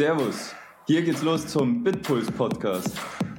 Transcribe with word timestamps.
Servus, 0.00 0.54
hier 0.86 1.02
geht's 1.02 1.20
los 1.20 1.46
zum 1.46 1.84
Bitpuls 1.84 2.30
Podcast. 2.30 2.88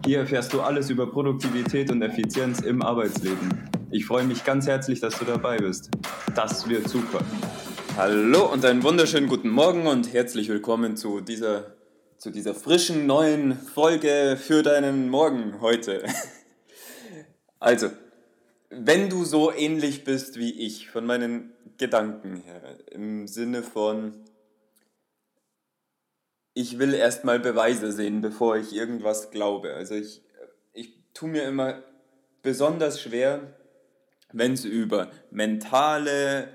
Hier 0.06 0.20
erfährst 0.20 0.54
du 0.54 0.62
alles 0.62 0.92
über 0.92 1.12
Produktivität 1.12 1.90
und 1.90 2.04
Effizienz 2.04 2.60
im 2.60 2.84
Arbeitsleben. 2.84 3.68
Ich 3.90 4.06
freue 4.06 4.26
mich 4.26 4.44
ganz 4.44 4.68
herzlich, 4.68 5.00
dass 5.00 5.18
du 5.18 5.26
dabei 5.26 5.58
bist. 5.58 5.90
Das 6.36 6.70
wird 6.70 6.88
super. 6.88 7.26
Hallo 7.98 8.46
und 8.54 8.64
einen 8.64 8.84
wunderschönen 8.84 9.28
guten 9.28 9.50
Morgen 9.50 9.88
und 9.88 10.14
herzlich 10.14 10.50
willkommen 10.50 10.98
zu 10.98 11.20
dieser, 11.22 11.78
zu 12.20 12.30
dieser 12.30 12.54
frischen 12.54 13.08
neuen 13.08 13.56
Folge 13.56 14.38
für 14.40 14.62
deinen 14.62 15.10
Morgen 15.10 15.62
heute. 15.62 16.04
Also, 17.60 17.90
wenn 18.70 19.10
du 19.10 19.24
so 19.24 19.52
ähnlich 19.52 20.04
bist 20.04 20.38
wie 20.38 20.52
ich 20.52 20.90
von 20.92 21.08
meinen 21.08 21.54
Gedanken 21.80 22.36
her, 22.36 22.78
im 22.92 23.28
Sinne 23.28 23.64
von, 23.64 24.14
ich 26.62 26.78
will 26.78 26.94
erstmal 26.94 27.40
Beweise 27.40 27.92
sehen, 27.92 28.22
bevor 28.22 28.56
ich 28.56 28.74
irgendwas 28.74 29.32
glaube. 29.32 29.74
Also 29.74 29.96
ich, 29.96 30.22
ich 30.74 30.94
tue 31.14 31.30
mir 31.30 31.44
immer 31.44 31.84
besonders 32.44 33.02
schwer, 33.02 33.56
wenn 34.32 34.54
es 34.54 34.64
über 34.64 35.12
mentale 35.32 36.50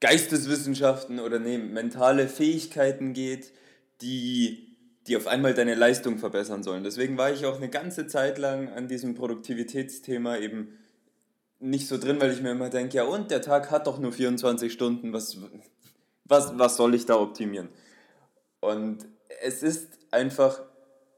Geisteswissenschaften 0.00 1.18
oder 1.18 1.38
nee, 1.38 1.58
mentale 1.58 2.28
Fähigkeiten 2.28 3.12
geht, 3.12 3.52
die, 4.02 4.76
die 5.06 5.16
auf 5.16 5.26
einmal 5.26 5.54
deine 5.54 5.74
Leistung 5.74 6.18
verbessern 6.18 6.62
sollen. 6.62 6.84
Deswegen 6.84 7.16
war 7.16 7.32
ich 7.32 7.46
auch 7.46 7.56
eine 7.56 7.68
ganze 7.68 8.06
Zeit 8.06 8.38
lang 8.38 8.68
an 8.68 8.86
diesem 8.86 9.14
Produktivitätsthema 9.14 10.36
eben 10.36 10.78
nicht 11.58 11.88
so 11.88 11.98
drin, 11.98 12.20
weil 12.20 12.32
ich 12.32 12.40
mir 12.40 12.52
immer 12.52 12.70
denke, 12.70 12.96
ja 12.96 13.04
und, 13.04 13.30
der 13.30 13.42
Tag 13.42 13.70
hat 13.70 13.86
doch 13.86 13.98
nur 13.98 14.12
24 14.12 14.72
Stunden, 14.72 15.12
was, 15.12 15.38
was, 16.24 16.58
was 16.58 16.76
soll 16.76 16.94
ich 16.94 17.04
da 17.04 17.16
optimieren? 17.16 17.68
Und 18.60 19.06
es 19.42 19.62
ist 19.62 19.98
einfach 20.10 20.62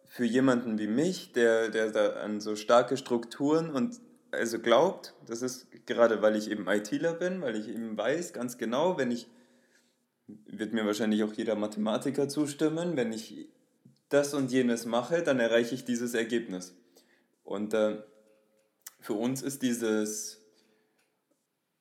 für 0.05 0.25
jemanden 0.25 0.79
wie 0.79 0.87
mich, 0.87 1.33
der, 1.33 1.71
der 1.71 1.91
da 1.91 2.11
an 2.21 2.41
so 2.41 2.57
starke 2.57 2.97
Strukturen 2.97 3.71
und 3.71 4.01
also 4.31 4.59
glaubt, 4.59 5.15
das 5.27 5.43
ist 5.43 5.67
gerade, 5.87 6.23
weil 6.23 6.37
ich 6.37 6.51
eben 6.51 6.69
ITler 6.69 7.15
bin, 7.15 7.43
weil 7.43 7.57
ich 7.57 7.69
eben 7.69 7.97
weiß 7.97 8.33
ganz 8.33 8.59
genau, 8.59 8.97
wenn 8.97 9.11
ich, 9.11 9.29
wird 10.27 10.73
mir 10.73 10.87
wahrscheinlich 10.87 11.23
auch 11.23 11.33
jeder 11.33 11.55
Mathematiker 11.55 12.29
zustimmen, 12.29 12.97
wenn 12.97 13.13
ich 13.13 13.49
das 14.09 14.35
und 14.35 14.51
jenes 14.51 14.87
mache, 14.87 15.23
dann 15.23 15.41
erreiche 15.41 15.75
ich 15.75 15.85
dieses 15.85 16.15
Ergebnis. 16.15 16.75
Und 17.45 17.75
äh, 17.75 18.03
für 19.01 19.15
uns 19.15 19.43
ist 19.43 19.63
dieses, 19.63 20.41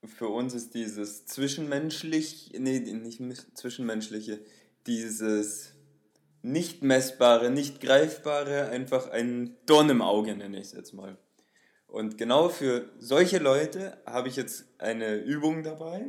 für 0.06 0.28
uns 0.28 0.54
ist 0.54 0.74
dieses 0.74 1.26
zwischenmenschlich, 1.26 2.54
nee, 2.58 2.80
nicht 2.80 3.58
zwischenmenschliche, 3.58 4.40
dieses 4.88 5.74
nicht 6.42 6.84
messbare, 6.84 7.52
nicht 7.52 7.82
greifbare 7.82 8.70
einfach 8.70 9.10
ein 9.10 9.56
Dorn 9.66 9.90
im 9.90 10.02
Auge, 10.02 10.36
nenne 10.36 10.58
ich 10.58 10.68
es 10.68 10.72
jetzt 10.74 10.94
mal. 10.94 11.18
Und 11.88 12.18
genau 12.18 12.50
für 12.50 12.90
solche 13.00 13.38
Leute 13.38 13.98
habe 14.06 14.30
ich 14.30 14.38
jetzt 14.38 14.66
eine 14.80 15.16
Übung 15.16 15.62
dabei, 15.62 16.06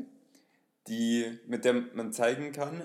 die, 0.87 1.39
mit 1.47 1.65
der 1.65 1.75
man 1.75 2.13
zeigen 2.13 2.53
kann 2.53 2.83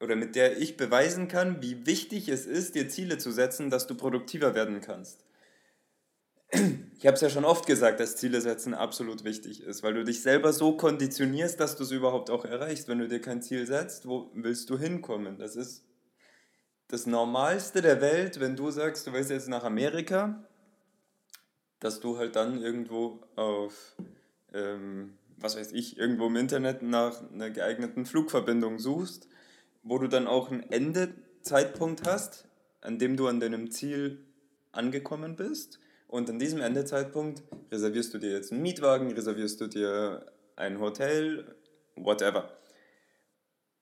oder 0.00 0.16
mit 0.16 0.34
der 0.34 0.58
ich 0.58 0.76
beweisen 0.76 1.28
kann, 1.28 1.62
wie 1.62 1.86
wichtig 1.86 2.28
es 2.28 2.46
ist, 2.46 2.74
dir 2.74 2.88
Ziele 2.88 3.18
zu 3.18 3.30
setzen, 3.30 3.70
dass 3.70 3.86
du 3.86 3.94
produktiver 3.94 4.54
werden 4.54 4.80
kannst. 4.80 5.24
Ich 6.52 7.06
habe 7.06 7.14
es 7.14 7.20
ja 7.20 7.30
schon 7.30 7.44
oft 7.44 7.66
gesagt, 7.66 8.00
dass 8.00 8.16
Ziele 8.16 8.40
setzen 8.40 8.74
absolut 8.74 9.24
wichtig 9.24 9.62
ist, 9.62 9.82
weil 9.82 9.94
du 9.94 10.04
dich 10.04 10.20
selber 10.22 10.52
so 10.52 10.76
konditionierst, 10.76 11.60
dass 11.60 11.76
du 11.76 11.84
es 11.84 11.92
überhaupt 11.92 12.28
auch 12.28 12.44
erreichst. 12.44 12.88
Wenn 12.88 12.98
du 12.98 13.08
dir 13.08 13.20
kein 13.20 13.40
Ziel 13.40 13.66
setzt, 13.66 14.06
wo 14.06 14.30
willst 14.34 14.68
du 14.68 14.78
hinkommen? 14.78 15.38
Das 15.38 15.56
ist 15.56 15.84
das 16.88 17.06
Normalste 17.06 17.82
der 17.82 18.00
Welt, 18.00 18.40
wenn 18.40 18.56
du 18.56 18.70
sagst, 18.70 19.06
du 19.06 19.12
willst 19.12 19.30
jetzt 19.30 19.48
nach 19.48 19.64
Amerika, 19.64 20.44
dass 21.78 22.00
du 22.00 22.18
halt 22.18 22.36
dann 22.36 22.60
irgendwo 22.60 23.22
auf, 23.36 23.96
ähm, 24.52 25.16
was 25.38 25.56
weiß 25.56 25.72
ich, 25.72 25.96
irgendwo 25.96 26.26
im 26.26 26.36
Internet 26.36 26.82
nach 26.82 27.22
einer 27.32 27.50
geeigneten 27.50 28.04
Flugverbindung 28.04 28.78
suchst, 28.78 29.28
wo 29.82 29.98
du 29.98 30.08
dann 30.08 30.26
auch 30.26 30.50
einen 30.50 30.64
Endezeitpunkt 30.64 32.06
hast, 32.06 32.48
an 32.80 32.98
dem 32.98 33.16
du 33.16 33.28
an 33.28 33.40
deinem 33.40 33.70
Ziel 33.70 34.26
angekommen 34.72 35.36
bist 35.36 35.78
und 36.10 36.28
an 36.28 36.40
diesem 36.40 36.60
Endezeitpunkt 36.60 37.42
reservierst 37.70 38.12
du 38.12 38.18
dir 38.18 38.32
jetzt 38.32 38.50
einen 38.50 38.62
Mietwagen, 38.62 39.12
reservierst 39.12 39.60
du 39.60 39.68
dir 39.68 40.26
ein 40.56 40.80
Hotel, 40.80 41.54
whatever. 41.94 42.50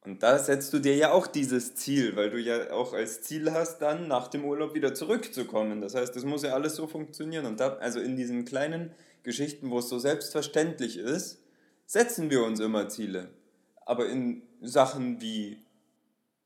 Und 0.05 0.23
da 0.23 0.39
setzt 0.39 0.73
du 0.73 0.79
dir 0.79 0.95
ja 0.95 1.13
auch 1.13 1.27
dieses 1.27 1.75
Ziel, 1.75 2.17
weil 2.17 2.31
du 2.31 2.39
ja 2.39 2.71
auch 2.71 2.93
als 2.93 3.23
Ziel 3.23 3.53
hast, 3.53 3.79
dann 3.79 4.09
nach 4.09 4.29
dem 4.29 4.45
Urlaub 4.45 4.75
wieder 4.75 4.95
zurückzukommen. 4.95 5.81
Das 5.81 5.95
heißt, 5.95 6.15
das 6.15 6.25
muss 6.25 6.43
ja 6.43 6.53
alles 6.53 6.77
so 6.77 6.87
funktionieren. 6.87 7.47
Und 7.47 7.61
da, 7.61 7.77
also 7.77 7.99
in 7.99 8.17
diesen 8.17 8.45
kleinen 8.45 8.93
Geschichten, 9.23 9.71
wo 9.71 9.79
es 9.79 9.89
so 9.89 9.99
selbstverständlich 9.99 10.99
ist, 10.99 11.43
setzen 11.87 12.31
wir 12.31 12.45
uns 12.45 12.61
immer 12.61 12.89
Ziele. 12.89 13.31
Aber 13.87 14.07
in 14.07 14.43
Sachen 14.61 15.23
wie 15.23 15.65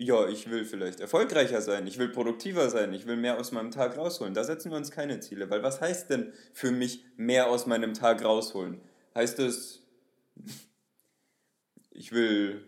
ja, 0.03 0.29
ich 0.29 0.51
will 0.51 0.65
vielleicht 0.65 1.01
erfolgreicher 1.01 1.63
sein, 1.63 1.87
ich 1.87 1.99
will 1.99 2.09
produktiver 2.09 2.69
sein, 2.71 2.93
ich 2.93 3.07
will 3.07 3.17
mehr 3.17 3.39
aus 3.39 3.53
meinem 3.53 3.71
Tag 3.71 3.97
rausholen. 3.97 4.35
Da 4.35 4.45
setzen 4.45 4.71
wir 4.71 4.77
uns 4.77 4.91
keine 4.91 5.21
Ziele, 5.21 5.51
weil 5.51 5.63
was 5.63 5.81
heißt 5.81 6.11
denn 6.11 6.33
für 6.53 6.71
mich 6.71 7.05
mehr 7.17 7.49
aus 7.49 7.67
meinem 7.67 7.95
Tag 7.95 8.25
rausholen? 8.25 8.81
Heißt 9.15 9.39
es, 9.39 9.83
ich 11.91 12.13
will, 12.13 12.65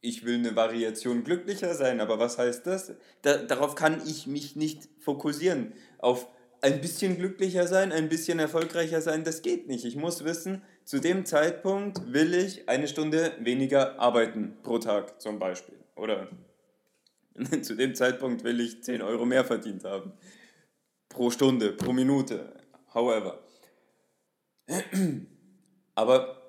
ich 0.00 0.24
will 0.24 0.34
eine 0.34 0.56
Variation 0.56 1.24
glücklicher 1.24 1.74
sein, 1.74 2.00
aber 2.00 2.18
was 2.18 2.38
heißt 2.38 2.66
das? 2.66 2.92
Da, 3.22 3.38
darauf 3.38 3.74
kann 3.74 4.02
ich 4.06 4.26
mich 4.26 4.56
nicht 4.56 4.88
fokussieren. 4.98 5.72
Auf 5.98 6.28
ein 6.62 6.80
bisschen 6.80 7.16
glücklicher 7.16 7.66
sein, 7.66 7.92
ein 7.92 8.08
bisschen 8.08 8.38
erfolgreicher 8.38 9.00
sein, 9.00 9.24
das 9.24 9.42
geht 9.42 9.68
nicht. 9.68 9.84
Ich 9.84 9.96
muss 9.96 10.24
wissen, 10.24 10.62
zu 10.84 10.98
dem 10.98 11.24
Zeitpunkt 11.24 12.12
will 12.12 12.34
ich 12.34 12.68
eine 12.68 12.88
Stunde 12.88 13.32
weniger 13.38 14.00
arbeiten 14.00 14.56
pro 14.62 14.78
Tag 14.78 15.20
zum 15.20 15.38
Beispiel. 15.38 15.76
Oder 15.96 16.28
zu 17.62 17.74
dem 17.74 17.94
Zeitpunkt 17.94 18.44
will 18.44 18.60
ich 18.60 18.84
10 18.84 19.02
Euro 19.02 19.24
mehr 19.26 19.44
verdient 19.44 19.84
haben. 19.84 20.12
Pro 21.08 21.30
Stunde, 21.30 21.72
pro 21.72 21.92
Minute, 21.92 22.52
however. 22.94 23.42
Aber 25.94 26.42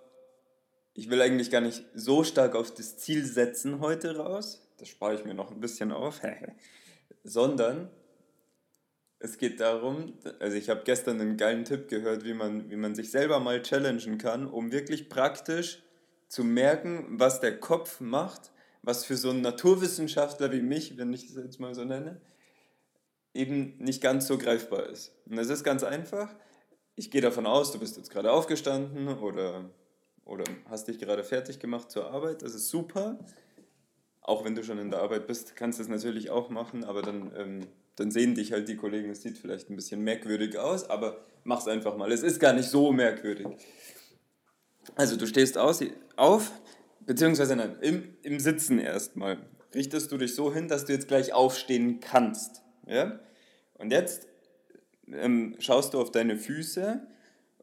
ich 0.94 1.10
will 1.10 1.22
eigentlich 1.22 1.52
gar 1.52 1.62
nicht 1.62 1.84
so 1.94 2.24
stark 2.24 2.56
auf 2.56 2.74
das 2.74 2.98
Ziel 2.98 3.24
setzen 3.26 3.80
heute 3.80 4.18
raus. 4.18 4.68
Das 4.78 4.90
spare 4.90 5.16
ich 5.16 5.26
mir 5.26 5.34
noch 5.34 5.52
ein 5.52 5.60
bisschen 5.60 5.92
auf. 5.92 6.22
Sondern 7.24 7.90
es 9.20 9.38
geht 9.38 9.60
darum, 9.60 10.14
also 10.40 10.58
ich 10.58 10.70
habe 10.70 10.82
gestern 10.84 11.20
einen 11.22 11.38
geilen 11.38 11.66
Tipp 11.66 11.88
gehört, 11.88 12.24
wie 12.24 12.34
man, 12.34 12.70
wie 12.70 12.76
man 12.76 12.96
sich 12.96 13.10
selber 13.10 13.40
mal 13.40 13.62
challengen 13.62 14.18
kann, 14.18 14.46
um 14.46 14.72
wirklich 14.72 15.10
praktisch 15.10 15.82
zu 16.28 16.44
merken, 16.44 17.06
was 17.10 17.40
der 17.40 17.60
Kopf 17.60 18.00
macht, 18.00 18.52
was 18.88 19.04
für 19.04 19.18
so 19.18 19.30
einen 19.30 19.42
Naturwissenschaftler 19.42 20.50
wie 20.54 20.62
mich, 20.62 20.98
wenn 20.98 21.12
ich 21.12 21.28
das 21.28 21.44
jetzt 21.44 21.60
mal 21.60 21.76
so 21.76 21.84
nenne, 21.84 22.22
eben 23.34 23.76
nicht 23.80 24.02
ganz 24.02 24.28
so 24.28 24.38
greifbar 24.38 24.88
ist. 24.88 25.14
Und 25.26 25.36
das 25.36 25.50
ist 25.50 25.66
ganz 25.66 25.84
einfach. 25.84 26.34
Ich 26.96 27.12
gehe 27.12 27.20
davon 27.20 27.46
aus, 27.46 27.74
du 27.74 27.80
bist 27.80 27.98
jetzt 27.98 28.10
gerade 28.10 28.32
aufgestanden 28.32 29.10
oder, 29.10 29.70
oder 30.24 30.46
hast 30.70 30.88
dich 30.88 31.00
gerade 31.00 31.26
fertig 31.26 31.60
gemacht 31.60 31.92
zur 31.92 32.10
Arbeit. 32.12 32.42
Das 32.44 32.56
ist 32.56 32.70
super. 32.70 33.20
Auch 34.22 34.46
wenn 34.46 34.56
du 34.56 34.64
schon 34.64 34.78
in 34.78 34.90
der 34.90 35.02
Arbeit 35.02 35.28
bist, 35.28 35.58
kannst 35.58 35.80
du 35.80 35.84
es 35.84 35.90
natürlich 35.90 36.30
auch 36.30 36.50
machen, 36.50 36.86
aber 36.86 37.02
dann, 37.02 37.34
ähm, 37.36 37.68
dann 37.98 38.10
sehen 38.10 38.36
dich 38.36 38.54
halt 38.54 38.70
die 38.70 38.78
Kollegen. 38.78 39.10
Es 39.10 39.22
sieht 39.22 39.38
vielleicht 39.38 39.70
ein 39.70 39.76
bisschen 39.76 40.02
merkwürdig 40.02 40.58
aus, 40.58 40.90
aber 40.90 41.26
mach's 41.44 41.68
einfach 41.68 41.98
mal. 41.98 42.10
Es 42.14 42.24
ist 42.24 42.40
gar 42.40 42.54
nicht 42.54 42.70
so 42.70 42.94
merkwürdig. 42.94 43.48
Also 44.96 45.18
du 45.18 45.28
stehst 45.28 45.58
aus, 45.58 45.84
auf, 46.16 46.54
beziehungsweise 47.08 47.56
nein, 47.56 47.78
im, 47.82 48.16
im 48.22 48.40
Sitzen 48.40 48.78
erstmal, 48.78 49.40
richtest 49.74 50.12
du 50.12 50.18
dich 50.18 50.36
so 50.36 50.54
hin, 50.54 50.68
dass 50.68 50.86
du 50.86 50.94
jetzt 50.94 51.08
gleich 51.08 51.34
aufstehen 51.34 52.00
kannst. 52.00 52.62
Ja? 52.86 53.20
Und 53.74 53.92
jetzt 53.92 54.28
ähm, 55.08 55.56
schaust 55.60 55.94
du 55.94 56.02
auf 56.02 56.12
deine 56.12 56.38
Füße 56.38 57.02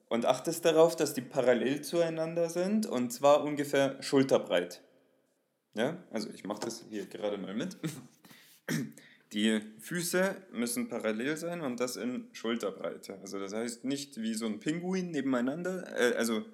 und 0.08 0.26
achtest 0.26 0.64
darauf, 0.64 0.96
dass 0.96 1.14
die 1.14 1.20
parallel 1.20 1.82
zueinander 1.82 2.48
sind 2.48 2.86
und 2.86 3.12
zwar 3.12 3.44
ungefähr 3.44 4.02
schulterbreit. 4.02 4.82
Ja? 5.74 6.02
Also 6.10 6.30
ich 6.30 6.44
mache 6.44 6.60
das 6.60 6.84
hier 6.88 7.06
gerade 7.06 7.38
mal 7.38 7.54
mit. 7.54 7.76
Die 9.32 9.60
Füße 9.80 10.36
müssen 10.52 10.88
parallel 10.88 11.36
sein 11.36 11.60
und 11.62 11.80
das 11.80 11.96
in 11.96 12.28
Schulterbreite. 12.32 13.18
Also 13.20 13.40
das 13.40 13.52
heißt 13.52 13.84
nicht 13.84 14.20
wie 14.22 14.34
so 14.34 14.46
ein 14.46 14.60
Pinguin 14.60 15.10
nebeneinander, 15.10 15.92
äh, 15.98 16.14
also 16.14 16.44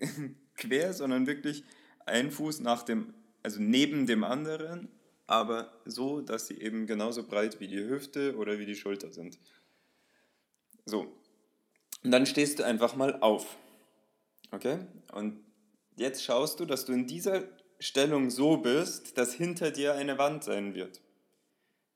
quer, 0.56 0.92
sondern 0.92 1.28
wirklich 1.28 1.62
ein 2.06 2.30
Fuß 2.30 2.60
nach 2.60 2.82
dem, 2.82 3.14
also 3.42 3.60
neben 3.60 4.06
dem 4.06 4.24
anderen, 4.24 4.88
aber 5.26 5.72
so, 5.84 6.20
dass 6.20 6.46
sie 6.46 6.60
eben 6.60 6.86
genauso 6.86 7.24
breit 7.24 7.60
wie 7.60 7.68
die 7.68 7.84
Hüfte 7.84 8.36
oder 8.36 8.58
wie 8.58 8.66
die 8.66 8.76
Schulter 8.76 9.12
sind. 9.12 9.38
So. 10.84 11.12
Und 12.04 12.10
dann 12.10 12.26
stehst 12.26 12.58
du 12.58 12.64
einfach 12.64 12.94
mal 12.94 13.20
auf. 13.20 13.56
Okay? 14.52 14.78
Und 15.12 15.40
jetzt 15.96 16.22
schaust 16.22 16.60
du, 16.60 16.64
dass 16.64 16.84
du 16.84 16.92
in 16.92 17.06
dieser 17.06 17.42
Stellung 17.80 18.30
so 18.30 18.58
bist, 18.58 19.18
dass 19.18 19.34
hinter 19.34 19.70
dir 19.70 19.94
eine 19.94 20.16
Wand 20.18 20.44
sein 20.44 20.74
wird. 20.74 21.00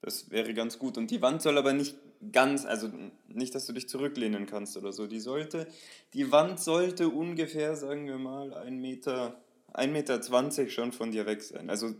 Das 0.02 0.30
wäre 0.30 0.52
ganz 0.54 0.78
gut. 0.78 0.98
Und 0.98 1.10
die 1.10 1.22
Wand 1.22 1.42
soll 1.42 1.58
aber 1.58 1.72
nicht 1.72 1.96
ganz, 2.32 2.66
also 2.66 2.90
nicht, 3.28 3.54
dass 3.54 3.66
du 3.66 3.72
dich 3.72 3.88
zurücklehnen 3.88 4.46
kannst 4.46 4.76
oder 4.76 4.92
so. 4.92 5.06
Die 5.06 5.20
sollte, 5.20 5.66
die 6.14 6.32
Wand 6.32 6.60
sollte 6.60 7.08
ungefähr, 7.08 7.76
sagen 7.76 8.06
wir 8.06 8.18
mal, 8.18 8.54
ein 8.54 8.78
Meter, 8.78 9.40
1,20 9.74 9.88
Meter 9.88 10.70
schon 10.70 10.92
von 10.92 11.10
dir 11.10 11.26
weg 11.26 11.42
sein. 11.42 11.70
Also, 11.70 11.94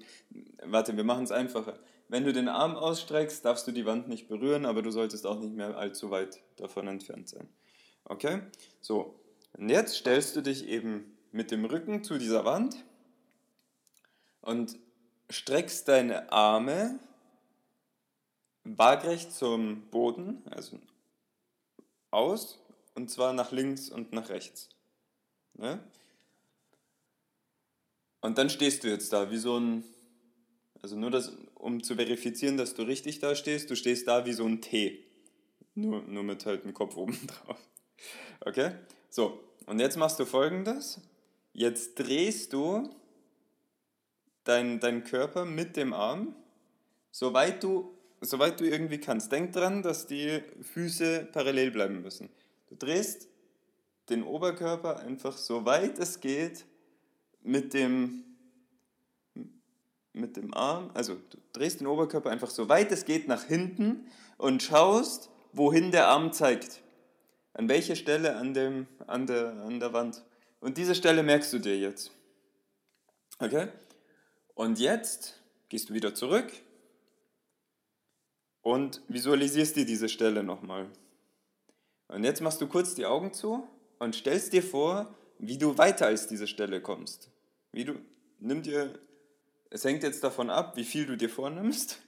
warte, 0.64 0.96
wir 0.96 1.04
machen 1.04 1.24
es 1.24 1.32
einfacher. 1.32 1.78
Wenn 2.08 2.24
du 2.24 2.32
den 2.32 2.48
Arm 2.48 2.76
ausstreckst, 2.76 3.44
darfst 3.44 3.66
du 3.66 3.72
die 3.72 3.86
Wand 3.86 4.08
nicht 4.08 4.28
berühren, 4.28 4.66
aber 4.66 4.82
du 4.82 4.90
solltest 4.90 5.26
auch 5.26 5.38
nicht 5.38 5.54
mehr 5.54 5.76
allzu 5.76 6.10
weit 6.10 6.40
davon 6.56 6.88
entfernt 6.88 7.28
sein. 7.28 7.48
Okay? 8.04 8.40
So, 8.80 9.20
und 9.56 9.68
jetzt 9.68 9.96
stellst 9.96 10.34
du 10.34 10.40
dich 10.40 10.66
eben 10.66 11.16
mit 11.32 11.50
dem 11.50 11.64
Rücken 11.64 12.02
zu 12.02 12.18
dieser 12.18 12.44
Wand 12.44 12.84
und 14.40 14.76
streckst 15.28 15.86
deine 15.86 16.32
Arme 16.32 16.98
waagrecht 18.64 19.32
zum 19.32 19.82
Boden, 19.90 20.42
also 20.50 20.78
aus, 22.10 22.58
und 22.94 23.10
zwar 23.10 23.32
nach 23.32 23.52
links 23.52 23.88
und 23.88 24.12
nach 24.12 24.28
rechts. 24.28 24.70
Ne? 25.54 25.80
Und 28.20 28.38
dann 28.38 28.50
stehst 28.50 28.84
du 28.84 28.88
jetzt 28.88 29.12
da 29.12 29.30
wie 29.30 29.38
so 29.38 29.58
ein, 29.58 29.84
also 30.82 30.96
nur 30.96 31.10
das, 31.10 31.32
um 31.54 31.82
zu 31.82 31.94
verifizieren, 31.94 32.56
dass 32.56 32.74
du 32.74 32.82
richtig 32.82 33.18
da 33.18 33.34
stehst, 33.34 33.70
du 33.70 33.76
stehst 33.76 34.06
da 34.08 34.26
wie 34.26 34.32
so 34.32 34.44
ein 34.44 34.60
T. 34.60 35.04
Nur, 35.74 36.02
nur 36.02 36.22
mit 36.22 36.44
halt 36.46 36.64
dem 36.64 36.74
Kopf 36.74 36.96
oben 36.96 37.18
drauf. 37.26 37.58
Okay? 38.40 38.72
So, 39.08 39.40
und 39.66 39.80
jetzt 39.80 39.96
machst 39.96 40.18
du 40.18 40.24
folgendes. 40.24 41.00
Jetzt 41.52 41.94
drehst 41.94 42.52
du 42.52 42.90
deinen 44.44 44.80
dein 44.80 45.04
Körper 45.04 45.44
mit 45.44 45.76
dem 45.76 45.92
Arm, 45.92 46.34
soweit 47.10 47.62
du 47.62 47.96
soweit 48.20 48.60
du 48.60 48.64
irgendwie 48.64 48.98
kannst. 48.98 49.32
Denk 49.32 49.52
dran, 49.52 49.82
dass 49.82 50.06
die 50.06 50.42
Füße 50.60 51.28
parallel 51.32 51.70
bleiben 51.70 52.02
müssen. 52.02 52.28
Du 52.68 52.76
drehst 52.76 53.28
den 54.08 54.22
Oberkörper 54.22 55.00
einfach 55.00 55.36
so 55.36 55.64
weit 55.64 55.98
es 55.98 56.20
geht 56.20 56.64
mit 57.42 57.74
dem, 57.74 58.24
mit 60.12 60.36
dem 60.36 60.52
Arm, 60.54 60.90
also 60.94 61.14
du 61.14 61.38
drehst 61.52 61.80
den 61.80 61.86
Oberkörper 61.86 62.30
einfach 62.30 62.50
so 62.50 62.68
weit 62.68 62.92
es 62.92 63.04
geht 63.04 63.28
nach 63.28 63.44
hinten 63.44 64.06
und 64.38 64.62
schaust, 64.62 65.30
wohin 65.52 65.90
der 65.90 66.08
Arm 66.08 66.32
zeigt. 66.32 66.82
An 67.52 67.68
welche 67.68 67.96
Stelle 67.96 68.36
an, 68.36 68.54
dem, 68.54 68.86
an, 69.06 69.26
der, 69.26 69.52
an 69.64 69.80
der 69.80 69.92
Wand. 69.92 70.22
Und 70.60 70.78
diese 70.78 70.94
Stelle 70.94 71.22
merkst 71.22 71.52
du 71.52 71.58
dir 71.58 71.78
jetzt. 71.78 72.12
Okay? 73.38 73.68
Und 74.54 74.78
jetzt 74.78 75.40
gehst 75.68 75.88
du 75.88 75.94
wieder 75.94 76.14
zurück 76.14 76.52
und 78.62 79.02
visualisierst 79.08 79.76
dir 79.76 79.86
diese 79.86 80.08
Stelle 80.08 80.42
nochmal. 80.42 80.86
Und 82.08 82.24
jetzt 82.24 82.40
machst 82.40 82.60
du 82.60 82.66
kurz 82.66 82.94
die 82.94 83.06
Augen 83.06 83.32
zu 83.32 83.66
und 83.98 84.14
stellst 84.14 84.52
dir 84.52 84.62
vor, 84.62 85.14
wie 85.40 85.58
du 85.58 85.78
weiter 85.78 86.06
als 86.06 86.28
diese 86.28 86.46
Stelle 86.46 86.80
kommst. 86.80 87.30
Wie 87.72 87.84
du, 87.84 87.94
nimm 88.38 88.62
dir, 88.62 88.98
es 89.70 89.84
hängt 89.84 90.02
jetzt 90.02 90.22
davon 90.22 90.50
ab, 90.50 90.76
wie 90.76 90.84
viel 90.84 91.06
du 91.06 91.16
dir 91.16 91.30
vornimmst. 91.30 91.98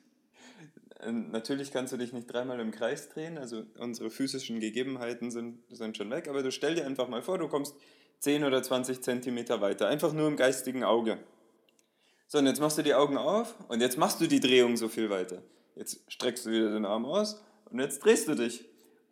Natürlich 1.05 1.73
kannst 1.73 1.93
du 1.93 1.97
dich 1.97 2.13
nicht 2.13 2.33
dreimal 2.33 2.61
im 2.61 2.71
Kreis 2.71 3.09
drehen, 3.09 3.39
also 3.39 3.65
unsere 3.79 4.11
physischen 4.11 4.61
Gegebenheiten 4.61 5.31
sind, 5.31 5.59
sind 5.71 5.97
schon 5.97 6.11
weg, 6.11 6.29
aber 6.29 6.43
du 6.43 6.53
stell 6.53 6.75
dir 6.75 6.87
einfach 6.87 7.09
mal 7.09 7.23
vor, 7.23 7.39
du 7.39 7.49
kommst 7.49 7.75
10 8.21 8.45
oder 8.45 8.63
20 8.63 9.03
Zentimeter 9.03 9.61
weiter, 9.61 9.89
einfach 9.89 10.13
nur 10.13 10.29
im 10.29 10.37
geistigen 10.37 10.85
Auge. 10.85 11.19
So, 12.29 12.39
und 12.39 12.47
jetzt 12.47 12.61
machst 12.61 12.79
du 12.79 12.83
die 12.83 12.95
Augen 12.95 13.17
auf 13.17 13.55
und 13.69 13.81
jetzt 13.81 13.99
machst 13.99 14.21
du 14.21 14.27
die 14.27 14.41
Drehung 14.41 14.77
so 14.77 14.89
viel 14.89 15.11
weiter. 15.11 15.43
Jetzt 15.75 16.01
streckst 16.09 16.47
du 16.47 16.51
wieder 16.51 16.71
den 16.71 16.85
Arm 16.85 17.05
aus 17.05 17.43
und 17.71 17.81
jetzt 17.81 17.99
drehst 18.05 18.29
du 18.29 18.35
dich. 18.35 18.65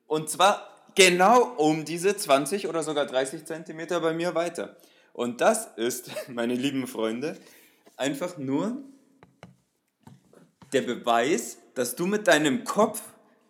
Und 0.07 0.29
zwar 0.29 0.70
genau 0.95 1.55
um 1.57 1.85
diese 1.85 2.17
20 2.17 2.69
oder 2.69 2.83
sogar 2.83 3.07
30 3.07 3.45
Zentimeter 3.45 4.01
bei 4.01 4.13
mir 4.13 4.35
weiter. 4.35 4.77
Und 5.13 5.41
das 5.41 5.69
ist, 5.77 6.11
meine 6.29 6.55
lieben 6.55 6.87
Freunde, 6.87 7.37
einfach 7.97 8.39
nur 8.39 8.83
der 10.73 10.83
Beweis, 10.83 11.59
dass 11.75 11.97
du 11.97 12.07
mit 12.07 12.29
deinem 12.29 12.65
Kopf 12.65 13.03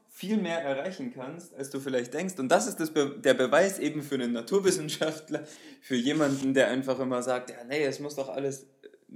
viel 0.08 0.36
mehr 0.36 0.60
erreichen 0.60 1.12
kannst, 1.14 1.54
als 1.54 1.70
du 1.70 1.80
vielleicht 1.80 2.12
denkst. 2.12 2.34
Und 2.38 2.48
das 2.48 2.66
ist 2.66 2.78
das 2.78 2.90
Be 2.90 3.18
der 3.18 3.32
Beweis 3.32 3.78
eben 3.78 4.02
für 4.02 4.16
einen 4.16 4.32
Naturwissenschaftler, 4.32 5.46
für 5.80 5.96
jemanden, 5.96 6.52
der 6.52 6.68
einfach 6.68 6.98
immer 7.00 7.22
sagt, 7.22 7.50
ja, 7.50 7.64
nee, 7.66 7.84
es 7.84 8.00
muss 8.00 8.16
doch 8.16 8.28
alles 8.28 8.66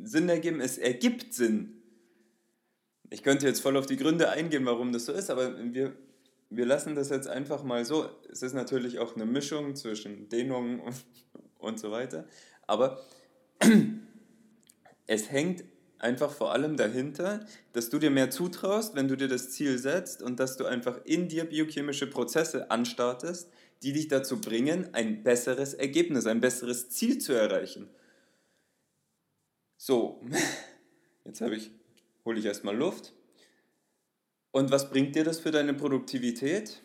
Sinn 0.03 0.29
ergeben. 0.29 0.61
Es 0.61 0.79
ergibt 0.79 1.35
Sinn. 1.35 1.83
Ich 3.11 3.23
könnte 3.23 3.47
jetzt 3.47 3.61
voll 3.61 3.77
auf 3.77 3.87
die 3.87 3.97
Gründe 3.97 4.31
eingehen, 4.31 4.65
warum 4.65 4.93
das 4.93 5.05
so 5.05 5.13
ist, 5.13 5.31
aber 5.31 5.55
wir, 5.73 5.95
wir 6.57 6.67
lassen 6.67 6.95
das 6.95 7.11
jetzt 7.11 7.29
einfach 7.29 7.63
mal 7.63 7.85
so. 7.85 8.09
Es 8.31 8.43
ist 8.43 8.55
natürlich 8.55 8.99
auch 8.99 9.15
eine 9.15 9.27
Mischung 9.27 9.77
zwischen 9.77 10.29
Dehnung 10.29 10.81
und, 10.81 10.95
und 11.59 11.79
so 11.79 11.91
weiter, 11.91 12.27
aber 12.67 13.03
es 15.07 15.31
hängt 15.31 15.65
einfach 15.99 16.33
vor 16.33 16.53
allem 16.53 16.77
dahinter, 16.77 17.47
dass 17.73 17.89
du 17.89 17.99
dir 17.99 18.11
mehr 18.11 18.31
zutraust, 18.31 18.95
wenn 18.95 19.09
du 19.09 19.17
dir 19.17 19.29
das 19.29 19.51
Ziel 19.51 19.79
setzt 19.79 20.23
und 20.23 20.39
dass 20.39 20.57
du 20.57 20.67
einfach 20.67 21.01
in 21.05 21.29
dir 21.29 21.45
biochemische 21.45 22.09
Prozesse 22.09 22.71
anstartest, 22.71 23.51
die 23.83 23.93
dich 23.93 24.09
dazu 24.09 24.41
bringen, 24.41 24.93
ein 24.93 25.23
besseres 25.23 25.75
Ergebnis, 25.75 26.27
ein 26.27 26.41
besseres 26.41 26.91
Ziel 26.91 27.19
zu 27.19 27.33
erreichen. 27.33 27.89
So, 29.77 30.23
jetzt 31.25 31.41
habe 31.41 31.57
ich 31.57 31.71
hol 32.25 32.35
dich 32.35 32.45
erstmal 32.45 32.77
Luft. 32.77 33.13
Und 34.55 34.71
was 34.71 34.89
bringt 34.89 35.17
dir 35.17 35.25
das 35.25 35.41
für 35.41 35.51
deine 35.51 35.75
Produktivität? 35.75 36.81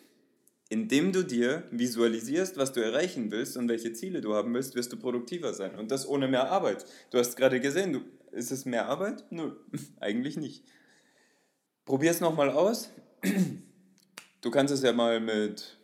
Indem 0.70 1.12
du 1.12 1.22
dir 1.22 1.62
visualisierst, 1.70 2.56
was 2.56 2.72
du 2.72 2.80
erreichen 2.80 3.30
willst 3.30 3.56
und 3.56 3.68
welche 3.68 3.92
Ziele 3.92 4.20
du 4.20 4.34
haben 4.34 4.52
willst, 4.52 4.74
wirst 4.74 4.92
du 4.92 4.96
produktiver 4.96 5.54
sein. 5.54 5.76
Und 5.76 5.92
das 5.92 6.04
ohne 6.08 6.26
mehr 6.26 6.50
Arbeit. 6.50 6.84
Du 7.12 7.18
hast 7.18 7.36
gerade 7.36 7.60
gesehen, 7.60 7.92
du, 7.92 8.00
ist 8.32 8.50
es 8.50 8.64
mehr 8.64 8.88
Arbeit? 8.88 9.24
Nö, 9.30 9.52
eigentlich 10.00 10.36
nicht. 10.36 10.64
Probier 11.84 12.10
es 12.10 12.20
nochmal 12.20 12.50
aus. 12.50 12.90
Du 14.40 14.50
kannst 14.50 14.74
es 14.74 14.82
ja 14.82 14.92
mal 14.92 15.20
mit 15.20 15.78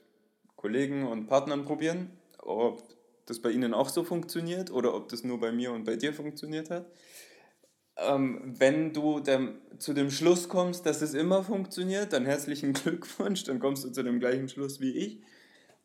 Kollegen 0.57 1.07
und 1.07 1.29
Partnern 1.29 1.65
probieren, 1.65 2.11
ob 2.39 2.83
das 3.27 3.41
bei 3.41 3.53
ihnen 3.53 3.75
auch 3.75 3.91
so 3.91 4.03
funktioniert 4.03 4.73
oder 4.73 4.93
ob 4.93 5.09
das 5.09 5.23
nur 5.23 5.39
bei 5.39 5.53
mir 5.53 5.71
und 5.71 5.85
bei 5.85 5.95
dir 5.95 6.13
funktioniert 6.13 6.69
hat 6.69 6.91
ähm, 7.97 8.55
wenn 8.59 8.93
du 8.93 9.21
dem, 9.21 9.59
zu 9.79 9.95
dem 9.95 10.11
Schluss 10.11 10.49
kommst, 10.49 10.87
dass 10.87 11.03
es 11.03 11.15
immer 11.15 11.43
funktioniert, 11.43 12.13
dann 12.13 12.27
herzlichen 12.27 12.73
Glückwunsch, 12.75 13.45
dann 13.45 13.59
kommst 13.59 13.85
du 13.85 13.91
zu 13.91 14.03
dem 14.03 14.21
gleichen 14.21 14.49
Schluss 14.49 14.81
wie 14.81 14.93
ich. 14.93 15.21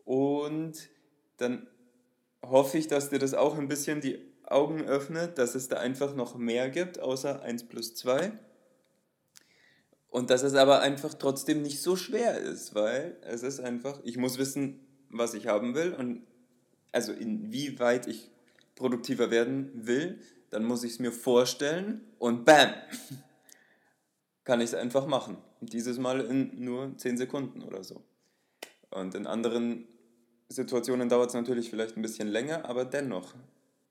Und 0.04 0.90
dann 1.38 1.68
hoffe 2.44 2.78
ich, 2.78 2.88
dass 2.88 3.10
dir 3.10 3.20
das 3.20 3.34
auch 3.34 3.58
ein 3.58 3.68
bisschen 3.68 4.02
die 4.02 4.20
Augen 4.44 4.82
öffnet, 4.82 5.38
dass 5.38 5.56
es 5.56 5.70
da 5.70 5.78
einfach 5.78 6.16
noch 6.16 6.36
mehr 6.36 6.70
gibt, 6.70 7.00
außer 7.00 7.42
1 7.42 7.68
plus 7.68 7.96
2. 7.96 8.34
Und 10.10 10.30
dass 10.30 10.44
es 10.44 10.56
aber 10.56 10.82
einfach 10.82 11.14
trotzdem 11.14 11.62
nicht 11.62 11.82
so 11.82 11.96
schwer 11.96 12.38
ist, 12.38 12.76
weil 12.76 13.18
es 13.22 13.44
ist 13.44 13.62
einfach, 13.62 14.02
ich 14.04 14.18
muss 14.18 14.38
wissen, 14.38 14.82
was 15.10 15.34
ich 15.34 15.48
haben 15.48 15.74
will 15.74 15.94
und 15.94 16.24
also 16.92 17.14
inwieweit 17.14 18.08
ich 18.08 18.30
produktiver 18.76 19.32
werden 19.32 19.72
will, 19.74 20.20
dann 20.52 20.66
muss 20.66 20.84
ich 20.84 20.94
es 20.94 21.00
mir 21.00 21.12
vorstellen 21.12 22.02
und 22.20 22.46
bam, 22.46 22.74
kann 24.44 24.62
ich 24.62 24.68
es 24.68 24.76
einfach 24.76 25.08
machen. 25.08 25.38
Dieses 25.62 25.98
Mal 25.98 26.22
in 26.22 26.64
nur 26.64 26.96
10 26.98 27.18
Sekunden 27.18 27.64
oder 27.64 27.84
so. 27.84 28.02
Und 28.90 29.16
in 29.16 29.26
anderen 29.26 29.88
Situationen 30.50 31.10
dauert 31.10 31.30
es 31.30 31.34
natürlich 31.34 31.70
vielleicht 31.70 31.98
ein 31.98 32.02
bisschen 32.02 32.28
länger, 32.28 32.66
aber 32.66 32.86
dennoch, 32.86 33.34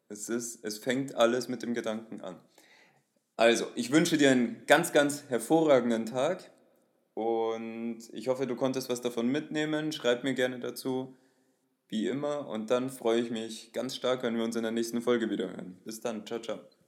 es, 0.09 0.29
ist, 0.29 0.65
es 0.65 0.79
fängt 0.79 1.15
alles 1.15 1.49
mit 1.49 1.63
dem 1.63 1.73
Gedanken 1.73 2.21
an. 2.21 2.37
Also, 3.37 3.67
ich 3.75 3.91
wünsche 3.91 4.19
dir 4.19 4.31
einen 4.31 4.67
ganz, 4.67 4.93
ganz 4.93 5.25
hervorragenden 5.29 6.05
Tag 6.05 6.51
und 7.15 8.01
ich 8.13 8.29
hoffe, 8.29 8.47
du 8.47 8.55
konntest 8.55 8.91
was 8.91 9.01
davon 9.01 9.29
mitnehmen. 9.29 9.93
Schreib 9.93 10.25
mir 10.25 10.35
gerne 10.35 10.59
dazu 10.59 11.17
wie 11.91 12.07
immer. 12.07 12.49
Und 12.49 12.71
dann 12.71 12.91
freue 12.91 13.21
ich 13.21 13.31
mich 13.31 13.73
ganz 13.73 13.97
stark, 13.97 14.23
wenn 14.23 14.37
wir 14.37 14.45
uns 14.45 14.57
in 14.57 14.63
der 14.63 14.73
nächsten 14.73 15.03
Folge 15.03 15.31
wieder 15.31 15.49
hören. 15.49 15.79
Bis 15.85 16.01
dann. 16.01 16.27
Ciao, 16.27 16.41
ciao. 16.41 16.80